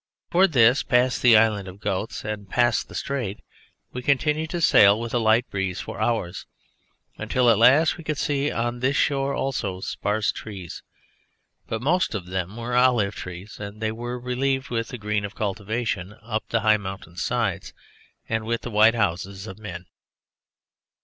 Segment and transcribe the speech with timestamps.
[0.31, 3.41] Towards this, past the Island of Goats, and past the Strait,
[3.93, 6.47] we continued to sail with a light breeze for hours,
[7.19, 10.81] until at last we could see on this shore also sparse trees;
[11.67, 15.35] but most of them were olive trees, and they were relieved with the green of
[15.35, 17.71] cultivation up the high mountain sides
[18.27, 19.85] and with the white houses of men.